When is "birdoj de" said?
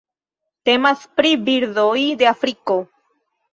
1.51-2.33